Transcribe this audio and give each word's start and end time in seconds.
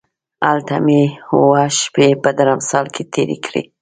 هلته 0.47 0.75
مې 0.85 1.01
اووه 1.31 1.63
شپې 1.79 2.07
په 2.23 2.29
درمسال 2.39 2.85
کې 2.95 3.03
تېرې 3.13 3.37
کړې. 3.45 3.61